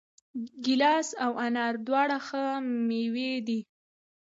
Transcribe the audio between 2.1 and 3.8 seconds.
ښه مېوې دي.